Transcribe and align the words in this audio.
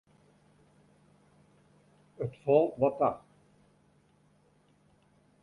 It 2.23 2.31
falt 2.43 2.73
wat 2.81 2.95
ta. 2.99 3.11